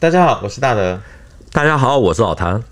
[0.00, 1.00] 大家好，我是大德。
[1.50, 2.62] 大家好，我是老谭。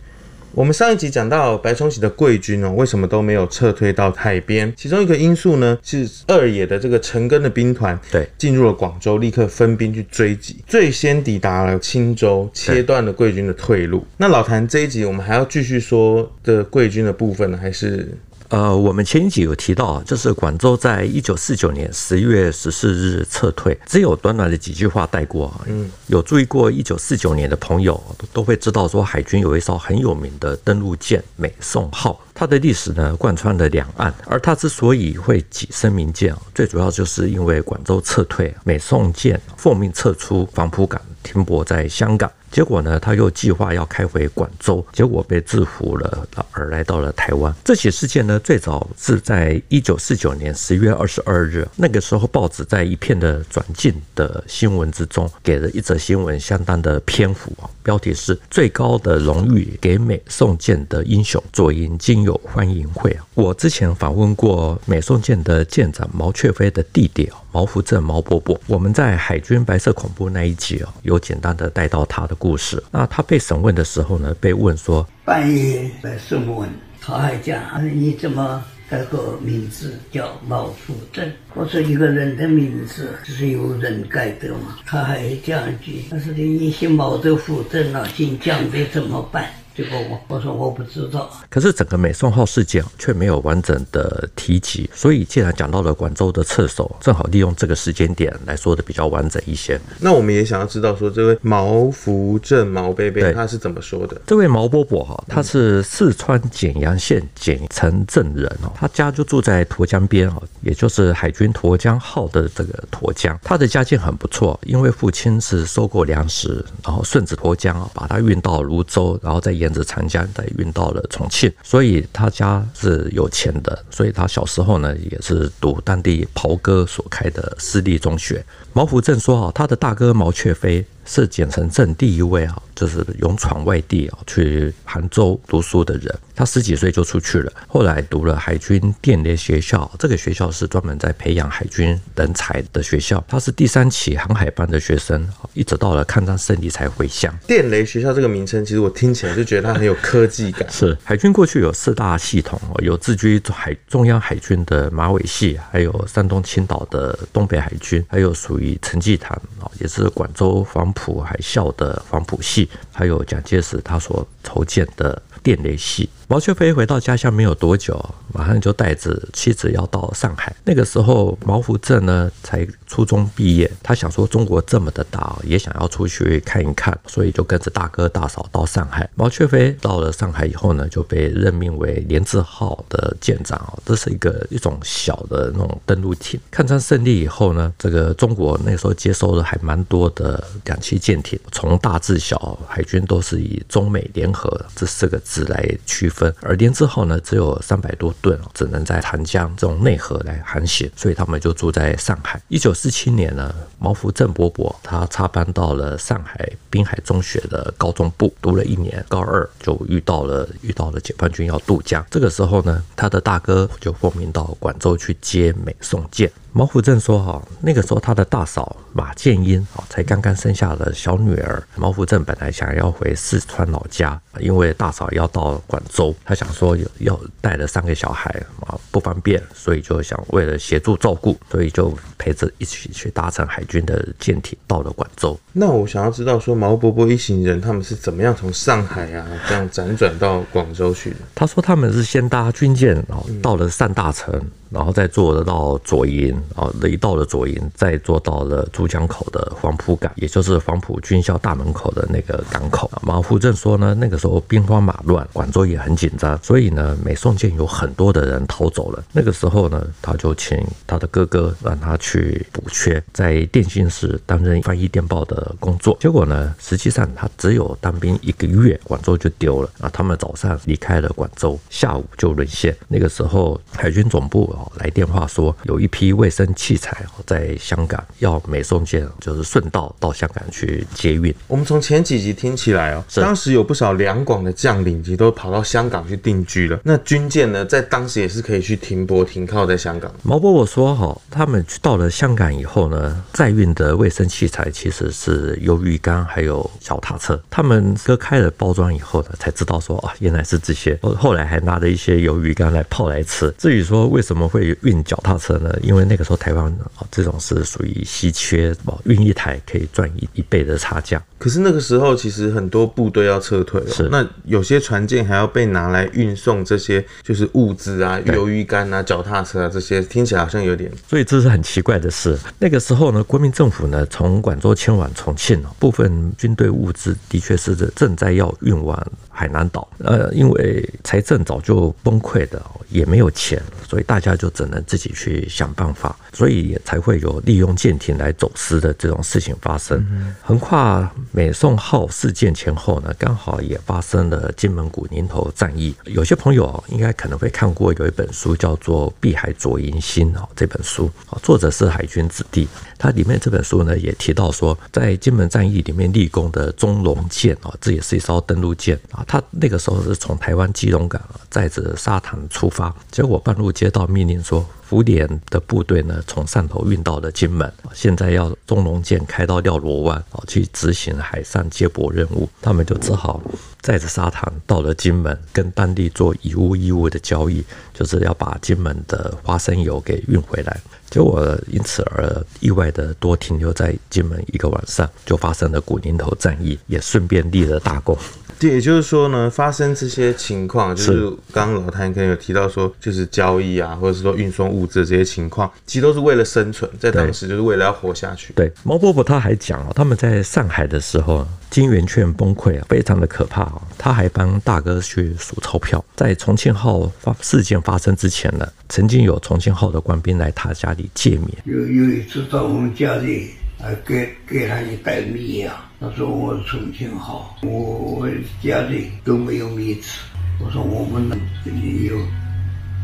[0.53, 4.72] 我们上一集讲到白崇禧的贵军哦，为什么都没有撤退到海边？
[4.77, 14.06] 其中一个因素呢，是二野的这个陈赓的兵团对进入了广州，立刻分兵去追击，最先抵达了青州，切断了贵军的退路。
[14.19, 18.16] 那老谭这一集我们还要继续说的贵军的部分呢，还是？
[18.48, 25.52] 呃，我们前一集有提到，就是广州在一九四九年十月十四日撤退，只有短短的几句话带过。
[25.66, 28.01] 嗯，有注意过一九四九年的朋友
[28.33, 34.15] 都会知道，说海军有一艘很有名的登陆舰“美宋号”，它的历史呢贯穿了两岸。
[34.27, 42.30] 而它之所以会跻身名舰，最主要就是因为广州撤退，美宋舰奉命撤出黄埔港，停泊在香港。
[42.48, 47.52] 结果呢，他又计划要开回广州，结果被制服了，而来到了台湾。
[47.65, 63.27] 这起事件呢，最早是在一九四九年十月二十二日，那个时候报纸在一片的转进的新闻之中，给了一则新闻相当的篇幅啊，标题是“最高的荣誉给美宋舰的英雄左营经友欢迎会”啊。
[63.35, 67.42] 我之前访问过美宋舰的舰长毛雀飞的弟弟啊。
[67.56, 72.82] 毛福正、毛伯伯，我们在海军白色恐怖那一集哦，有简单的带到他的故事。
[72.90, 76.68] 那他被审问的时候呢，被问说：“半夜来审问，
[77.00, 77.58] 他还讲
[77.98, 81.32] 你怎么改个名字叫毛福正？
[81.54, 84.76] 我说一个人的名字是由人改的嘛。
[84.84, 99.78] 他还讲一句：但是你姓毛的福正啊，姓蒋的怎么办？”结果我我说我不知道，可是整个美宋号事件却没有完整的提及，所以既然讲到了广州的厕所，正好利用这个时间点来说的比较完整一些。
[100.00, 104.19] 那我们也想要知道说，这位毛福正毛伯伯他是怎么说的？
[104.27, 113.38] 这位毛伯伯哈，他是四川简阳县简城镇人哦，他家就住在沱江边哦，也就是海军沱江号的这个沱江。
[113.42, 128.44] 他的家境很不错，因为父亲是收购粮食，然后顺着沱江啊，把它运到泸州，然后再沿沿着长江再运到了重庆，所以他家是有钱的，所以他小时候呢也是读当地袍哥所开的私立中学。
[128.72, 130.87] 毛福正说啊，他的大哥毛雀飞。
[131.06, 136.15] 是简城镇第一位啊，就是勇闯外地啊，去杭州读书的人。
[136.34, 143.25] 他十几岁就出去了，后来读了海军电雷学校，这个学校是专门在培养海军人才的学校。
[143.27, 147.34] 他是第三期航海班的学生，一直到了抗战胜利才回乡。
[147.47, 150.71] 电雷学校这个名称，其实我听起来就觉得它很有科技感。
[150.71, 166.08] 是海军过去有四大系统，有自居海中央海军的马尾系，还有山东青岛的东北海军，还有属于陈济棠啊，也是广州防浦海啸的黄埔系，还有蒋介石他所筹建的电雷系。
[166.26, 168.02] 毛学飞回到家乡没有多久，
[168.32, 170.56] 马上就带着妻子要到上海。
[170.64, 179.08] 那个时候，毛福镇呢才初中毕业，他想说中国这么的大，也想要出去看一看，所以就跟着大哥大嫂到上海。
[179.14, 186.38] 毛雀飞到了上海以后呢，就被任命为连字号的舰长，这是一个一种小的那种登陆艇。
[186.50, 196.32] 抗战胜利以后呢，这个中国那时候接收了还蛮多的两栖舰艇，从大至小，海军都是以中美联合这四个字来区分。
[196.41, 202.41] 而连字号呢，只有三百多吨，只能在长江这种内河来航行，所以他们就住在上海。
[202.48, 216.31] 一九四七年呢，毛福正伯伯他插班到了上海滨海中学的高中部，读了一年，高二就遇到了遇到了解放军要渡江，这个时候呢，他的大哥就奉命到广州去接美送舰。
[216.52, 221.62] 毛福正说：“哈，那个时候他的大嫂马建英啊，才刚刚生下了小女儿。
[221.74, 228.30] 毛福正本来想要回四川老家，因为大嫂要到广州，他想说要带了三个小孩
[228.66, 235.38] 啊，不方便，所以就想为了协助照顾，所以就陪着一起去搭乘海军的舰艇到了广州。
[235.52, 241.16] 那我想要知道说，毛伯伯一行人他们是怎么样从上海啊这样辗转到广州去的？
[241.34, 252.90] 他说他们是先搭军舰，然后到了上大城。”然后再坐到左营，啊，雷到了左营，再坐到了珠江口的黄埔港，也就是黄埔军校大门口的那个港口。
[253.02, 259.04] 马福正说呢，那个时候兵荒马乱，广州也很紧张，所以呢，美宋舰有很多的人逃走了。
[259.12, 265.96] 那个时候呢，他就请他的哥哥让他去补缺，在电信室担任翻译电报的工作。
[266.00, 269.70] 结果呢，实际上他只有当兵一个月，广州就丢了。
[269.81, 272.76] 啊，他们早上离开了广州，下午就沦陷。
[272.88, 274.46] 那个时候，海军总部。
[274.56, 281.32] 哦来电话说，有一批卫生器材在香港要美送件，就是顺道到香港去接运。
[281.46, 286.81] 我们从前几集听起来哦，当时有不少两广的将领级都跑到香港去定居了。
[286.82, 290.12] 那军舰呢，在当时也是可以去停泊停靠在香港。
[290.25, 297.40] 毛伯伯说哈，他们到了香港以后呢，载运的卫生器材其实是鱿鱼干还有脚踏车。
[297.49, 300.99] 他们割开了包装以后呢，才知道说啊，原来是这些。
[301.17, 303.49] 后来还拿着一些鱿鱼干来泡来吃。
[303.56, 305.73] 至于说为什么会运脚踏车呢？
[305.82, 306.64] 因为那个时候台湾
[306.98, 311.22] 哦，这种是属于稀缺，哦运一台可以赚一一倍的差价。
[311.38, 322.38] 可是那个时候其实很多部队要撤退了，是那有些船舰还要被拿来运送这些就是物资啊，鱿鱼干啊、脚踏车啊这些，听起来好像有点，所以这是很奇怪的事。
[322.59, 341.12] 那个时候呢，国民政府呢从广州迁往重庆，部分军队物资的确是正在要运往海南岛，呃，因为财政早就崩溃的，也没有钱，所以大家就只能自己去想办法，所以也才会有利用舰艇来走私的这种事情发生，横跨。
[341.32, 345.94] 美宋号事件前后呢，刚好也发生了金门古宁头战役。
[346.05, 351.11] 有些朋友应该可能会看过有一本书叫做《碧海左营星》哦，这本书
[351.43, 352.67] 作者是海军子弟。
[352.99, 359.23] 它里面这本书呢也提到说，在金门战役里面立功的中龙舰啊，这也是一艘登陆舰啊。
[359.28, 361.20] 他那个时候是从台湾基隆港
[361.50, 364.67] 载着沙糖出发，结果半路接到命令说。
[364.88, 372.49] 福联的部队呢，从汕头运到了金门，现在要中龙舰开到廖罗湾啊，去执行海上接驳任务。
[372.62, 373.43] 他们就只好
[373.87, 380.77] 载着砂糖到了金门，跟当地做以物易物的交易，就是要把金门的花生油给运回来。
[381.09, 388.19] 结果因此而意外的多停留在金门一个晚上，就发生了古宁头战役，也顺便立了大功。
[388.59, 398.55] 对，也就是说呢，发生这些情况，就是刚刚老谭可能有提到说，就是交易啊，或者是说运送物资这些情况，其实都是为了生存，在当时就是为了要活下去。
[398.55, 403.62] 对，毛伯伯他还讲哦，他们在上海的时候，金圆券崩溃啊，非常的可怕
[403.99, 406.05] 他还帮大哥去数钞票。
[406.17, 411.56] 在重庆号发事件发生之前呢，曾经有重庆号的官兵来他家里借米。
[411.64, 415.84] 有有一次到我们家里，还给给他一袋米呀。
[415.99, 418.28] 他说我重庆号，我我
[418.62, 420.20] 家里都没有米吃。
[420.62, 421.28] 我说我们
[421.64, 422.17] 这里有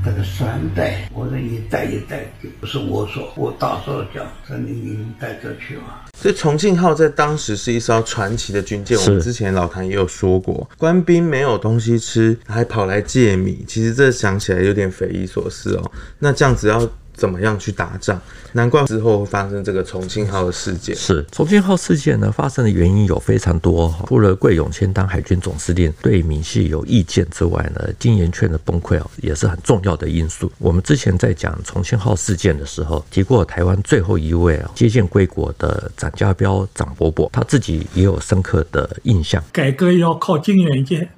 [0.04, 2.24] 大概三代，我说一代一代，
[2.60, 6.00] 不是我说，我大嫂讲，说你你带着去嘛。
[6.18, 15.92] 所以重庆号在当时是一艘传奇的军舰，我们之前老谭也有说过，官兵没有东西吃，还跑来借米，其实这想起来有点匪夷所思哦。
[16.18, 16.88] 那这样子要。
[17.14, 18.20] 怎么样去打仗？
[18.52, 20.94] 难怪之后会发生这个重庆号的事件。
[20.96, 23.94] 是重庆号事件呢，发生的原因有非常多。
[24.06, 30.50] 除了桂永清当海军总司令对闽系有意见之外呢，金圆券的崩溃哦，也是很重要的因素。
[30.58, 39.42] 我们之前在讲重庆号事件的时候，提过台湾最后一位接舰归国的展家彪展伯伯，他自己也有深刻的印象。
[39.52, 41.08] 改革要靠金圆券，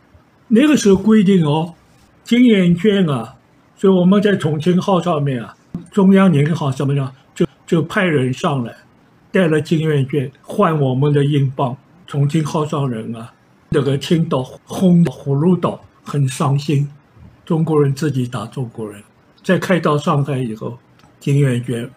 [0.48, 1.74] 那个时候规定哦，
[2.24, 3.34] 金圆券啊，
[3.76, 5.54] 所以我们在重庆号上面啊。
[5.90, 7.12] 中央银行怎么样？
[7.34, 8.74] 就就派人上来，
[9.30, 11.76] 带了金圆券换我们的英镑。
[12.06, 13.32] 重庆号上人啊，
[13.70, 16.88] 那个青岛轰葫芦岛很伤心，
[17.44, 19.02] 中国人自己打中国人。
[19.42, 20.78] 再开到上海以后，
[21.18, 21.88] 金圆券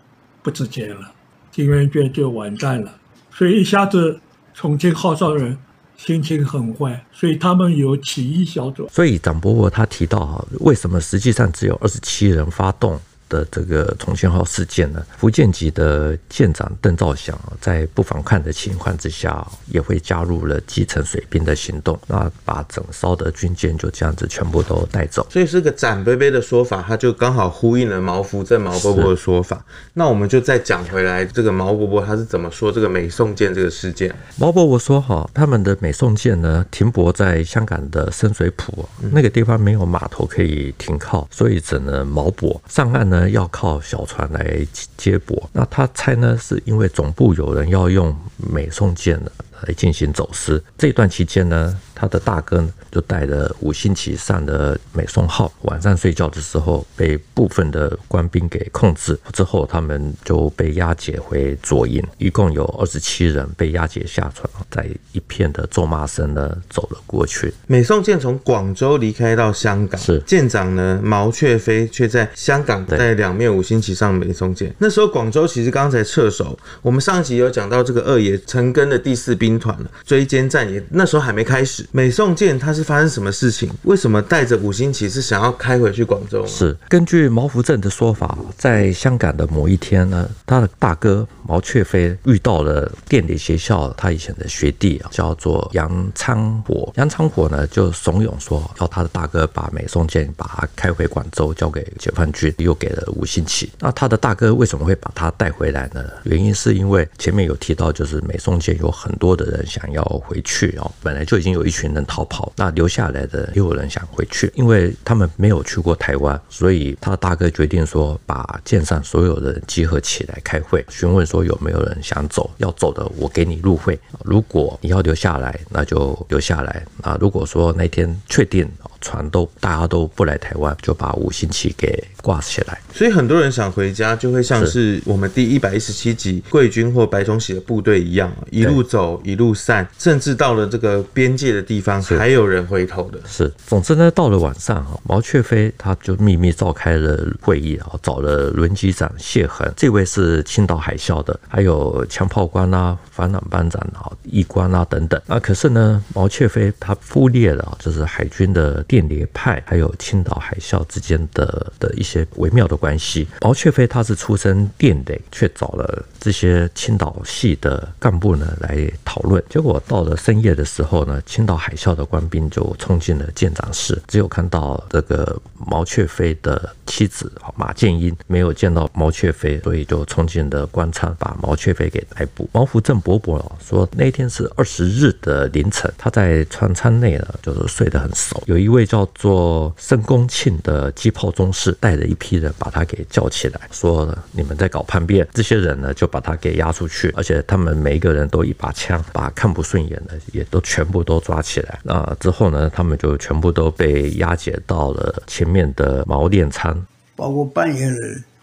[0.41, 1.11] 不值钱了，
[1.51, 2.91] 金圆券就完蛋了。
[3.29, 4.19] 所以一下子
[4.53, 5.57] 重庆号上人
[5.97, 8.87] 心情很坏，所以他们有起义小组。
[8.89, 12.99] 所以展伯伯他提到哈，为什么实际上只有二十七人发动？
[13.29, 25.25] 的这个重庆号事件呢，福建籍的舰长邓兆祥在不反抗的情况之下，也会加入了基层水兵的行动，那把整艘的军舰就这样子全部都带走。
[25.29, 29.63] 所以是个展杯杯的说法，他就刚好呼应了毛福镇毛伯伯的说法。
[29.93, 34.13] 那我们就再讲回来，这个毛伯伯他是怎么说这个美送舰这个事件？
[34.37, 43.16] 毛伯伯说哈，他们的美送舰呢，停泊在香港的深水埗，那个地方没有码头可以停靠，所以只能锚泊上岸呢。
[43.29, 44.59] 要靠小船来
[44.97, 49.17] 接驳，那他猜呢，是因为总部有人要用美送舰
[49.61, 50.63] 来进行走私。
[50.77, 67.51] 这段期间呢，他的大哥呢，就带着五星旗上的美松号，晚上睡觉的时候被部分的官兵给控制，之后他们就被押解回左营，一共有二十七人被押解下船，在一片的咒骂声呢走了过去。
[67.65, 74.71] 美送舰从广州离开到香港，是舰长呢毛雀飞却在香港在两面五星旗上美送舰。
[74.77, 81.86] 那时候广州其实刚才撤守，我们上一集有讲到这个二爷陈赓的第四兵团了，追歼战也那时候还没开始。
[81.91, 83.69] 美宋舰它是发生什么事情？
[83.83, 86.45] 为什么带着五星旗是想要开回去广州？
[86.45, 96.91] 是根据毛福镇的说法，在香港的某一天呢，他的大哥毛雀飞遇到了电力学校他以前的学弟啊，叫做杨昌火。
[96.95, 103.71] 杨昌火呢就怂恿说，要他的大哥把美宋舰把它开回广州，交给解放军，又给了五星旗。
[103.79, 106.03] 那他的大哥为什么会把他带回来呢？
[106.23, 126.83] 原因是因为前面有提到，就是美宋舰有很多的人想要回去哦，本来就已经有一群人逃跑，那留下来的又有人想回去，因为他们没有去过台湾，所以他的大哥决定说，把舰上所有的人集合起来开会，询问说有没有人想走，要走的我给你入会，如果你要留下来，那就留下来。
[127.03, 128.67] 啊，如果说那天确定。
[129.01, 132.79] 船都大家都不来台湾，就把五星旗给挂起来。
[132.93, 143.19] 所以很多人想回家，就会像是我们第一百一十七集贵军或白崇禧的部队一样，一路走一路散，甚至到了这个边界的地方，还有人回头的。
[143.27, 155.21] 是，总之呢，到了晚上哈，毛雀飞他就秘密召开了会议啊，找了轮机长谢恒，这位是青岛海校的，还有枪炮官啊、反党班长啊、尉官啊等等。
[155.27, 158.83] 啊，可是呢，毛雀飞他忽略了就是海军的。
[158.87, 163.27] 电谍派还有青岛海啸之间的的一些微妙的关系。
[163.41, 169.43] 毛雀飞他是出身电的，却找了这些青岛系的干部呢来讨论。
[169.49, 182.49] 结果到了深夜的时候呢，青岛海啸的官兵就冲进了舰长室，只有看到这个毛雀飞的妻子马建英，没有见到毛雀飞，所以就冲进了官仓，把毛雀飞给逮捕。
[182.51, 188.87] 毛福镇伯伯说，那天是二十日的凌晨，他在船舱内呢，就是睡得很熟，有一位。
[188.87, 195.27] 叫做申公庆的机炮中士带着一批人把他给叫起来，说你们在搞叛变。
[195.33, 201.77] 这些人呢就把他给押出去，而且他们每一个人都一把枪，把看不顺眼的也都全部都抓起来。
[201.83, 206.76] 那之后呢，他们就全部都被押解到了前面的毛练舱，
[207.17, 207.91] 包括半夜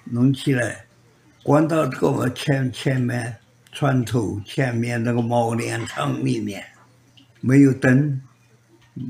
[0.05, 0.85] 弄起来，
[1.43, 3.35] 关到这个前前面
[3.73, 6.63] 船头前面那个毛练舱里面，
[7.41, 8.21] 没有灯。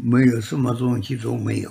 [0.02, 1.70] 没有什么东西都没有，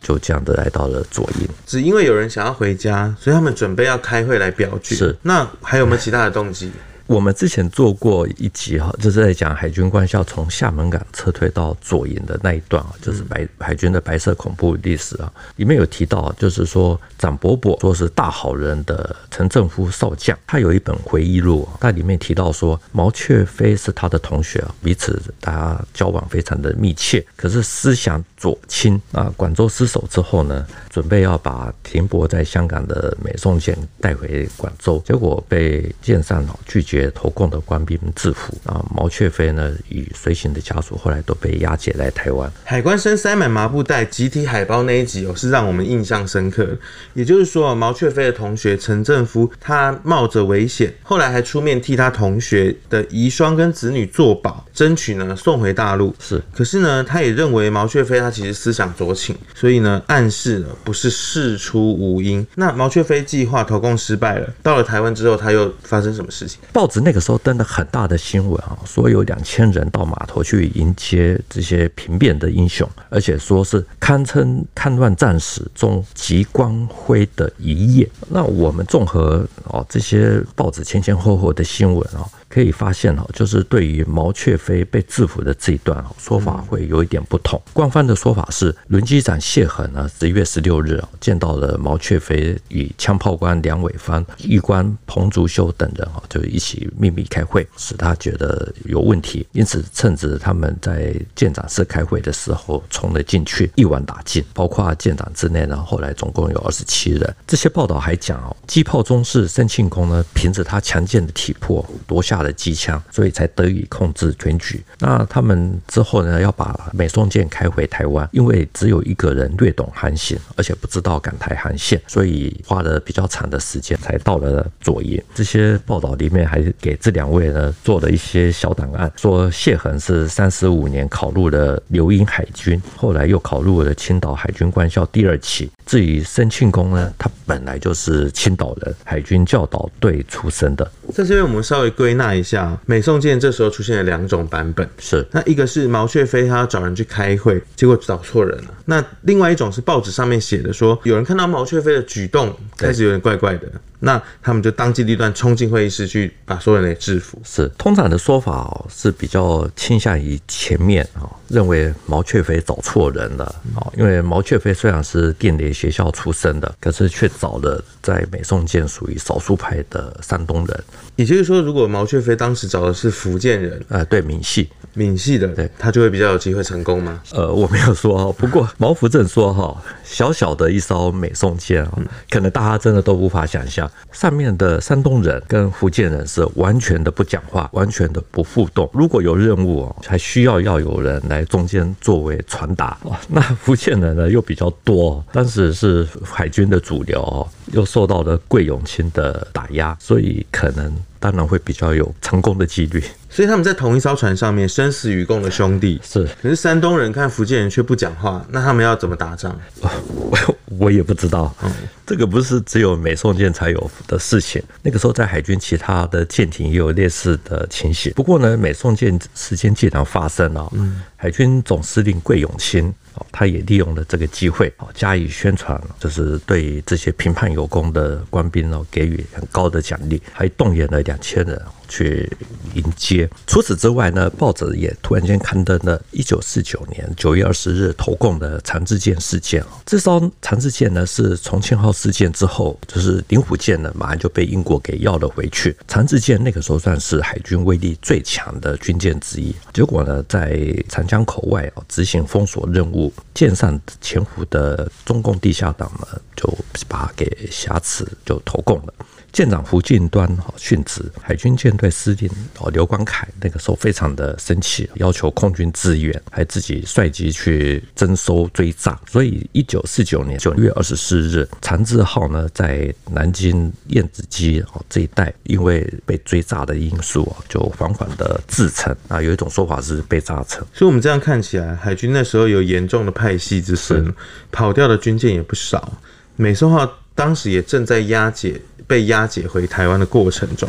[0.00, 1.48] 就这样的来到了左营。
[1.66, 4.94] 只因为有人想要回家，所以他们准备要开会来表决。
[4.94, 6.72] 是，那还有没有其他的动机？
[7.06, 29.32] 我们之前做过一集哈，就是在讲海军官校从厦门港撤退到左营的那一段啊，就是白海军的白色恐怖历史啊，里面有提到，就是说张伯伯说是大好人的陈正夫少将，他有一本回忆录，他里面提到说毛雀飞是他的同学啊，彼此大家交往非常的密切，可是思想左倾啊。
[29.36, 37.10] 广州失守之后呢，准备要把停泊在香港的美送舰带回广州，结果被舰上拒绝。
[37.14, 42.50] 投共的官兵制服啊，毛雀飞呢与随行的家属后来都被押解来台湾。
[42.64, 46.76] 海关生塞满麻布袋，集体海报那一集哦，是让我们印象深刻。
[47.12, 56.14] 也就是说，毛雀飞的同学陈正夫，他冒着危险，后来还出面替他同学的遗孀跟子女作保，争取呢送回大陆。
[56.18, 62.44] 是，可是呢，他也认为毛雀飞他其实思想酌情，所以呢，暗示了不是事出无因。
[62.56, 66.58] 那毛雀飞计划投共失败了，到了台湾之后，他又发生什么事情？
[66.72, 78.10] 报纸那个时候登了很大的新闻啊，说有两千人到码头去迎接这些平变的英雄，而且说是堪称戡乱战史中极光辉的一页。
[78.28, 82.26] 那我们综合哦这些报纸前前后后的新闻啊。
[82.46, 87.60] 可以发现哈，就是对于毛雀飞被制服的这一段说法会有一点不同。
[87.72, 107.36] 官方的说法是，轮机长谢衡呢，十一月十六日啊，见到了毛雀飞与枪炮官梁伟芳、尉官彭竹修等人啊，就一起秘密开会，使他觉得有问题，因此趁着他们在舰长室开会的时候冲了进去，一网打尽，包括舰长之内呢，后来总共有二十七人。
[107.46, 114.82] 这些报道还讲哦，机炮中士申庆功呢，凭着他强健的体魄夺下了机枪，所以才得以控制全局。
[114.98, 125.20] 那他们之后呢，要把美松舰开回台台湾，因为只有一个人略懂航行，而且不知道港台航线，所以花了比较长的时间才到了左营。
[125.34, 135.70] 这些报道里面还给这两位呢做了一些小档案，说谢恒是三十五年考入了留英海军，后来又考入了青岛海军官校第二期。
[135.86, 140.90] 至于申庆功呢，他本来就是青岛人，海军教导队出身的。
[141.12, 148.74] 在这边我们稍微归纳一下，美宋舰这时候出现了两种版本，是那一个是毛雀飞他要找人去开会，结果找错人了。
[148.84, 153.68] 那另外一种是报纸上面写的说，有人看到毛雀飞的举动开始有点怪怪的。
[154.04, 157.40] 那他们就当机立断冲进会议室去把所有人给制服。
[157.42, 163.44] 是通常的说法哦，是比较倾向于前面啊，认为毛雀飞找错人了
[163.74, 170.84] 啊，因为毛雀飞虽然是电联学校出身的，可是却找了在美宋舰属于少数派的山东人。
[171.16, 177.22] 也就是说，如果毛雀飞当时找的是福建人，呃，对，闽系，闽系的，对，他就会比较有机会成功吗？
[177.32, 188.88] 呃，我没有说哈，不过 毛福正说哈，小小的一艘美宋舰啊，可能大家真的都无法想象，上面的山东人跟福建人是完全的不讲话，完全的不互动。
[188.92, 192.96] 如果有任务哦，还需要要有人来中间作为传达，
[193.28, 197.48] 那福建人呢又比较多，当时是海军的主流哦。
[197.72, 200.94] 又受到了桂永清的打压，所以可能
[201.24, 203.02] 当然会比较有成功的几率。
[203.30, 209.58] 所以他们在同一艘船上面生死与共的兄弟是，可是山东人看福建人却不讲话，那他们要怎么打仗？
[209.80, 210.38] 我
[210.78, 211.72] 我也不知道，嗯，
[212.06, 214.62] 这个不是只有美宋舰才有的事情。
[214.82, 218.12] 那个时候在海军其他的舰艇也有类似的情形。
[218.14, 222.92] 不过呢，美宋舰事件既然发生了，嗯，海军总司令桂永清。
[223.32, 231.60] 他也利用了这个机会，加以宣传，就是对这些评判有功的官兵哦，给予很高的奖励，还动员了两千人。
[231.94, 232.28] 去
[232.74, 233.28] 迎接。
[233.46, 239.64] 除此之外呢，报纸也突然间刊登了1949年9月20日投共的长治舰事件。
[239.86, 245.76] 这艘长治舰呢，是重庆号事件之后，就是灵虎舰呢，马上就被英国给要了回去。
[245.86, 249.54] 长治舰那个时候算是海军威力最强的军舰之一。
[249.72, 250.58] 结果呢，在
[250.88, 256.52] 长江口外啊执行封锁任务，舰上潜伏的中共地下党呢，就
[256.88, 258.94] 把它给挟持，就投共了。
[259.34, 268.96] 舰长胡晋端哈殉职，海军舰队司令哦刘光凯那个时候非常的生气，要求空军支援，还自己率机去征收追炸。
[269.10, 279.20] 所以一九四九年九月二十四日，长治号呢在南京燕子矶哦这一带，因为被追炸的因素啊，就缓缓的自沉啊。
[279.20, 280.64] 有一种说法是被炸沉。
[280.72, 284.14] 所以我们这样看起来，海军那时候有严重的派系之分，
[284.52, 285.92] 跑掉的军舰也不少。
[286.36, 288.60] 美宋号当时也正在押解。
[288.86, 290.68] 被押解回台湾的过程中，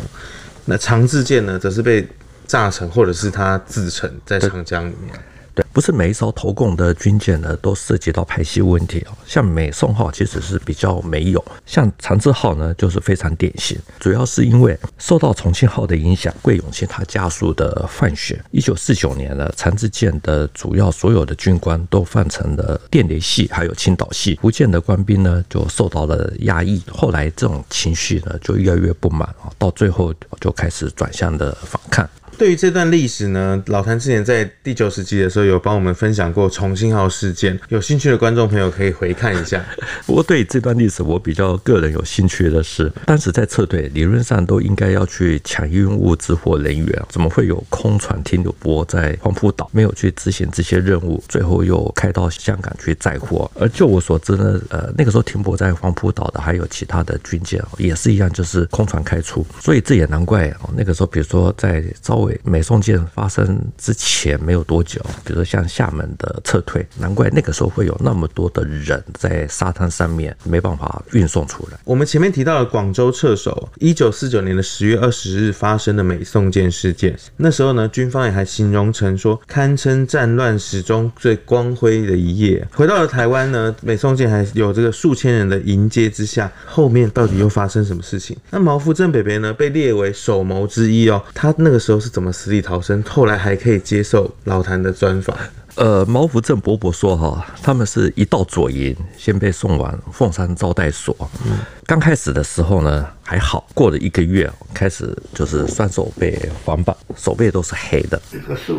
[0.64, 2.08] 那长治舰呢，则是被
[2.46, 5.12] 炸成，或者是它自沉在长江里面。
[5.56, 9.12] 对，不是每一艘投共的军舰呢，都涉及到派系问题哦。
[9.26, 13.78] 像美宋号其实是比较没有，像长治号呢，就是非常典型。
[13.98, 18.38] 主要是因为受到重庆号的影响，桂永清他家属的犯学。
[18.50, 24.38] 一九四九年呢，长治舰的主要所有的军官都换成了电雷系，还有青岛系。
[24.42, 26.82] 福建的官兵呢，就受到了压抑。
[26.92, 32.06] 后来这种情绪呢，就越来越不满啊，到最后就开始转向的反抗。
[32.38, 39.64] 对于这段历史呢，老谭之前在第九十集的时候有帮我们分享过重庆号事件，有兴趣的观众朋友可以回看一下。
[40.04, 53.50] 不过对于这段历史，我比较个人有兴趣的是，当时在撤退，理论上都应该要去抢运物资或人员，怎么会有空船停留泊在黄埔岛，没有去执行这些任务，最后又开到香港去载货？
[53.54, 62.25] 而就我所知呢，呃，那个时候停泊在黄埔岛的还有其他的军舰，也是一样，就是空船开出，所以这也难怪哦，那个时候比如说在招。
[62.44, 71.78] 美宋舰发生之前没有多久，比如说像厦门的撤退，难怪那个时候会有那么多的人在沙滩上面没办法运送出来。
[71.84, 82.66] 我们前面提到了广州撤守，一九四九年的十月二十日发生的美宋舰事件，那时候呢，军方也还形容成说，堪称战乱史中最光辉的一页。
[82.72, 88.36] 回到了台湾呢，美宋舰还有这个数千人的迎接之下，后面到底又发生什么事情？
[88.50, 92.15] 那毛福正北北呢，被列为首谋之一哦，他那个时候是。
[92.16, 93.02] 怎么死里逃生？
[93.02, 95.36] 后来还可以接受老谭的专访。
[95.74, 101.14] 呃，毛福正伯伯说哈，他们是一到左营，先被送往凤山招待所。
[101.44, 108.18] 嗯，刚开始的时候呢还好，过了一个月，开始就是双手被环绑，手背都是黑的。
[108.32, 108.78] 这个手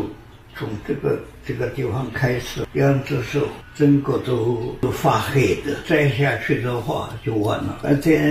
[0.58, 1.16] 从这个
[1.48, 7.80] 这个地方开始，两只手整个都都发黑的，再下去的话就完了。
[7.82, 8.30] 而且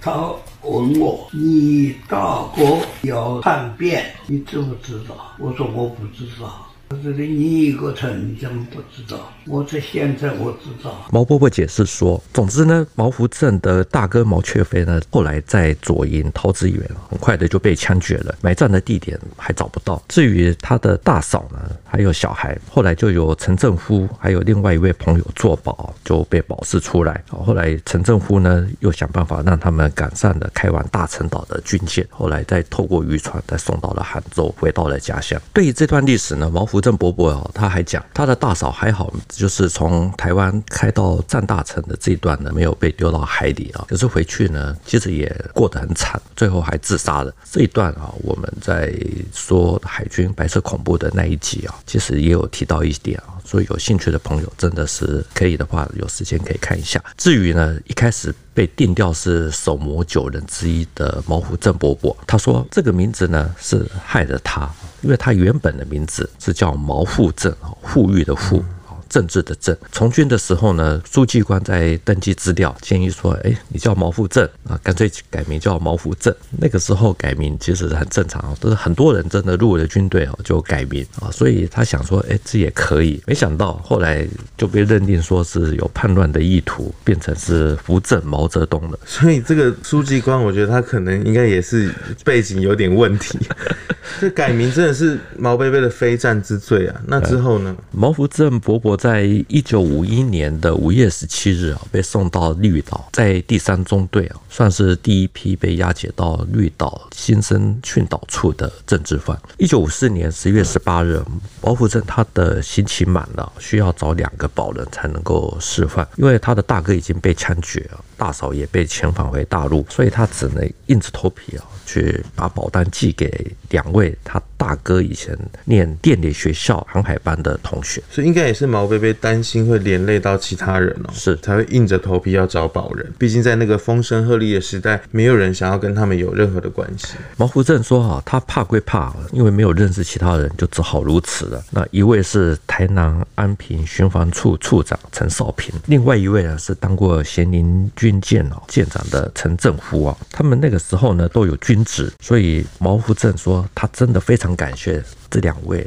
[0.00, 0.28] 他。
[0.64, 5.14] 问我，你大哥要叛变，你知不知道？
[5.38, 6.66] 我说我不知道。
[7.02, 9.32] 这里你一个城，你怎么不知道？
[9.48, 11.06] 我这现在我知道。
[11.10, 16.80] 毛伯伯解释说，总之呢，毛福正的大哥毛雀飞呢，后来在左营讨支援，
[17.10, 20.02] 很快的就被枪决了，埋葬的地点还找不到。
[20.08, 27.22] 至于他的大嫂呢，还有小孩，后来就由陈正夫还有另外一位朋友作保，就被保释出来。
[27.28, 35.40] 后来陈正夫呢，又想办法让他们赶上了开往大陈岛的军舰，后来再透过渔船再送到了杭州，回到了家乡。
[35.52, 43.84] 对于这段历史呢，毛福福正伯伯哦，他还讲他的大嫂还好，就是从台湾开到战大城的这一段呢，没有被丢到海里啊。
[43.88, 47.32] 可是回去呢，其实也过得很惨，最后还自杀了。
[47.48, 48.92] 这一段啊，我们在
[49.32, 53.38] 说海军白色恐怖的那一集啊，其实也有提到一点啊。
[53.44, 57.02] 所以有兴趣的朋友，真的是可以的话，有时间可以看一下。
[57.16, 64.68] 至于呢，一开始被定调是首谋九人之一的毛虎郑伯伯，他说这个名字呢是害了他，
[65.00, 68.62] 因为他原本的名字是叫毛富正，富裕的富。
[69.08, 88.98] 政治的政，从军的时候呢，书记官在登记资料建议说：“哎，你叫毛福正啊，干脆改名叫毛福正。”那个时候改名其实很正常，都是很多人真的入了军队哦就改名啊，所以他想说：“哎，这也可以。”没想到后来就被认定说是有叛乱的意图，变成是扶正毛泽东了。
[89.04, 91.92] 所以这个书记官，我觉得他可能应该也是
[92.24, 93.38] 背景有点问题。
[94.20, 97.00] 这改名真的是毛伯伯的非战之罪啊！
[97.06, 97.76] 那之后呢？
[97.92, 109.40] 毛福正伯伯在一九五一年的五月十七日啊，被送到绿岛，在第三中队啊，算是第一批被押解到绿岛新生训导处的政治犯。
[109.56, 111.22] 一九五四年十月十八日，
[111.62, 121.64] 毛福正他的刑期满了，需要找两个保人才能够释放，因为他的大哥已经被枪决了，大嫂也被遣返回大陆，所以他只能硬着头皮啊。
[121.88, 133.10] 去把保单寄给两位他大哥以前念电力学校航海班的同学，所以应该也是毛贝贝担心会连累到其他人哦，是才会硬着头皮要找保人。
[133.16, 137.14] 毕竟在那个风声鹤唳的时代，没有人想要跟他们有任何的关系。
[137.38, 141.64] 毛福正说：“哈，他怕归怕，因为没有认识其他人，就只好如此了。
[141.70, 150.16] 那一位是台南安平巡防处处长陈少平，另外一位呢是当过咸宁军军舰哦舰长的陈正夫哦。
[150.30, 155.86] 他们那个时候呢都有军职。”所以毛福正说，他真的非常感谢这两位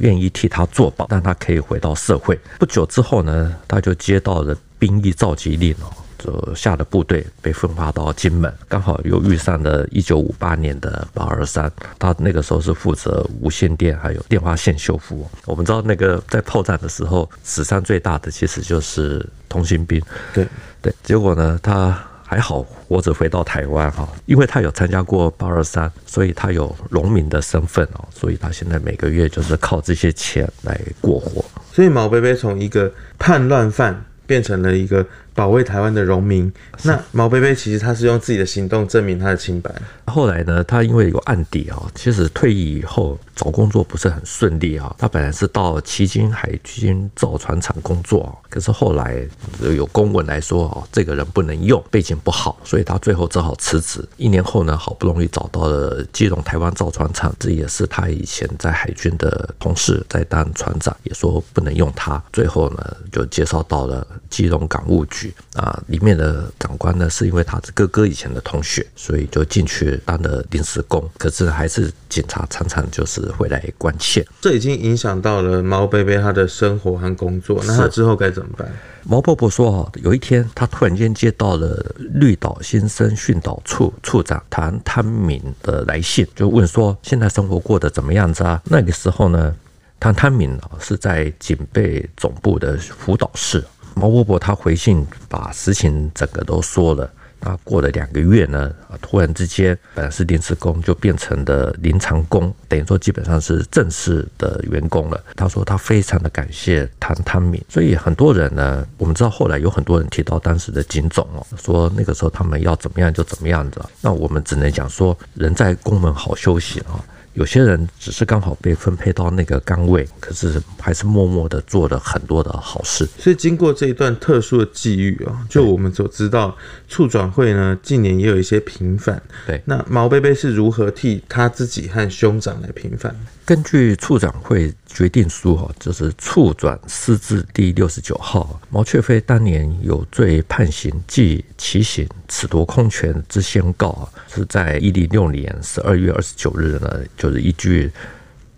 [0.00, 2.38] 愿意替他作保，让他可以回到社会。
[2.58, 15.28] 不久之后呢，他就接到了兵役召集令哦，就下的部队，被分发到金门，刚好又遇上了一九五八年的八二三，他那个时候是负责无线电还有电话线修复。
[15.46, 20.00] 我们知道那个在炮战的时候，死伤最大的其实就是通信兵。
[20.34, 20.46] 对
[20.82, 21.98] 对，结果呢，他。
[22.30, 31.44] 还好活着回到台湾哈，因为他有参加过八二三，所以他有农民的身份哦，所以他现在每个月就是靠这些钱来过活。
[31.72, 35.04] 所以毛贝贝从一个叛乱犯变成了一个。
[35.34, 39.72] 保卫台湾的荣民，那毛贝贝其实他是用自己的行动证明他的清白。
[40.06, 44.94] 后来呢，他因为有案底啊，其实退役以后找工作不是很顺利啊。
[44.98, 49.24] 他本来是到旗津海军造船厂工作，可是后来
[49.60, 54.06] 有公文来说啊，这个人不能用，背景不好，所以他最后只好辞职。
[54.16, 62.20] 一年后呢，好不容易找到了基隆台湾造船厂，这也是他以前在海军的同事在当船长，也说不能用他。
[62.32, 65.19] 最后呢，就介绍到了基隆港务局。
[65.54, 71.02] 啊，里面的长官呢，是因为他是哥哥以前的同学，所以就进去当了临时工。
[71.18, 77.60] 可是还是警察常常就是会来关切，这已经影响到了毛伯伯他的生活和工作。
[77.66, 78.70] 那他之后该怎么办？
[79.02, 88.60] 毛伯伯说：“哈，有一天他突然间接到了绿岛新生训导处处长谭贪敏的来信，就问说现在生活过得怎么样子啊？
[88.66, 89.56] 那个时候呢，
[89.98, 97.10] 谭贪敏啊是在警备总部的辅导室。”毛伯伯他回信把事情整个都说了。
[97.42, 105.18] 那过了两个月呢，突然之间本来是临时工就变成了临场工，等于说基本上是正式的员工了。
[105.34, 113.82] 他说他非常的感谢谭汤敏，所以很多人呢，我们知道后来有很多人提到当时的警总哦，说那个时候他们要怎么样就怎么样子。
[114.02, 117.02] 那我们只能讲说，人在宫门好休息啊。
[117.34, 123.08] 有些人只是刚好被分配到那个岗位，可是还是默默的做了很多的好事。
[123.18, 126.56] 所以经过这一段特殊的际遇啊，就我们所知道，
[126.88, 129.22] 促转会呢近年也有一些平反。
[129.46, 133.14] 对，那毛贝贝是如何替他自己和兄长来平反？
[133.44, 147.90] 根据促转会决定书哈，就是促转司字第六十九号，毛雀飞当年有罪判刑，即其刑，褫夺空权之宣告啊，是在一零六年十二月二十九日呢，就是一句。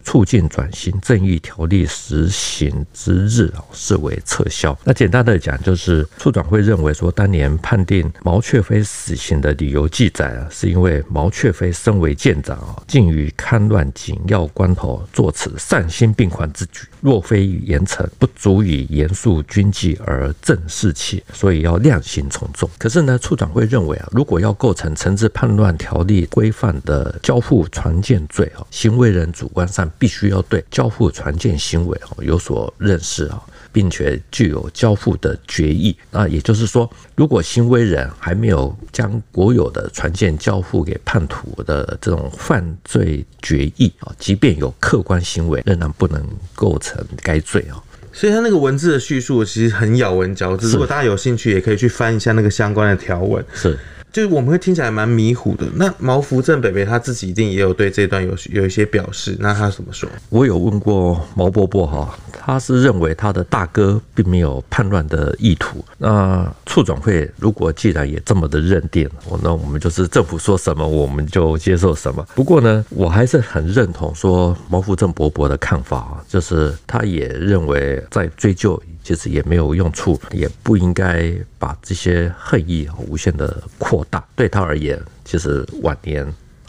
[0.05, 4.77] 促进转型正义条例实行之日啊，视为撤销。
[4.85, 22.69] 那简单的讲，就是处长会认为说，当年判定毛雀飞死刑的理由记载啊，是因为毛雀飞身为舰长啊，竟于戡乱紧要关头作此丧心病狂之举，若非严惩，不足以严肃军纪而正士气，所以要量刑从重。
[22.79, 29.91] 可是呢，处长会认为啊，如果要构成惩治叛乱条例规范的交付船舰罪啊，行为人主观上。
[29.99, 33.43] 必须要对交付船舰行为哦有所认识啊。
[33.75, 46.23] 并且具有交付的决议，那也就是说，如果行为人还没有将国有的船舰交付给叛徒的这种犯罪决议啊，即便有客观行为，仍然不能
[46.55, 47.81] 构成该罪啊。
[48.13, 53.43] 所以他那个文字的叙述其实很咬文嚼字，如果大家有兴趣，也可以去翻一下那个相关的条文。
[53.55, 53.79] 是。
[54.13, 55.67] 就是我们会听起来蛮迷糊的。
[55.75, 59.37] 那毛福正北北他自己一定也有对这段有有一些表示。
[59.41, 60.09] 那他怎么说？
[60.29, 65.83] 我有问过毛伯伯哈，他是认为他的大哥并没有叛乱的意图。
[65.97, 72.27] 那促转会如果既然也这么的认定，我那我们就是政府说什么我们就接受什么。
[72.35, 78.81] 不过呢，我还是很认同说毛福正伯伯的看法啊，就是他也认为在追究。
[79.03, 84.25] 其实也没有用处，也不应该把这些恨意无限的扩大。
[84.37, 86.27] 对他而言，其实晚年。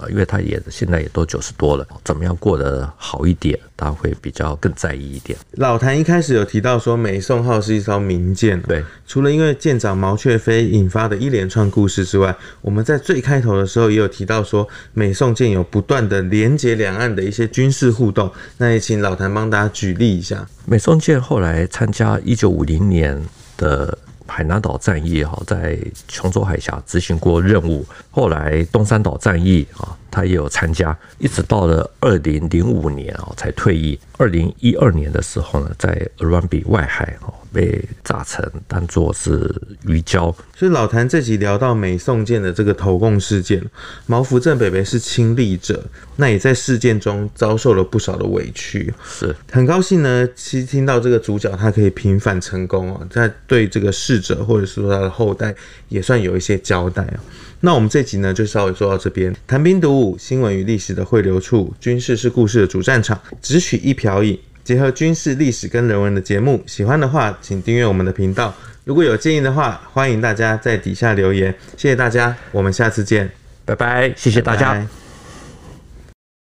[0.10, 5.38] 因为他也现在也都九十多了，怎么样过得好一点，他会比较更在意一点。
[5.54, 8.84] 老谭一开始有提到说，美宋号是一艘名舰，对。
[9.08, 18.32] 除了因为舰长毛雀飞引发的一连串故事之外，我们在最开头的时候也有提到说，美宋舰有不断的连接两岸的一些军事互动。
[18.58, 20.48] 那也请老谭帮大家举例一下。
[20.66, 23.22] 美宋舰后来参加一九五零年
[23.58, 23.98] 的。
[24.28, 34.00] 海南岛战役哈，在琼州海峡执行过任务，后来东山岛战役啊，他也有参加，一直到了二零零五年啊才退役。
[34.20, 39.54] 二零一二年的时候呢，在鹅銮比外海哦被炸成，当做是
[39.88, 40.34] 鱼礁。
[40.56, 43.60] 所以老谭这集聊到美宋舰的这个投共事件，
[44.06, 45.84] 毛福正北北是亲历者，
[46.18, 48.94] 那也在事件中遭受了不少的委屈。
[49.04, 55.54] 是很高兴呢，其实听到这个主角他可以平反成功哦，在对这个逝者或者是说他的后代
[55.90, 57.18] 也算有一些交代啊。
[57.66, 59.34] 那我们这集呢，就稍微做到这边。
[59.48, 66.62] 谈兵读武，新闻与历史的汇流处，军事是故事的主战场，只取一瓢饮，结合军事历史跟人文的节目。
[66.68, 68.54] 喜欢的话，请订阅我们的频道。
[68.84, 71.56] 如果有建议的话，欢迎大家在底下留言。
[71.78, 73.32] 谢谢大家，我们下次见，
[73.64, 74.74] 拜拜，谢谢大家。
[74.74, 75.03] 拜拜。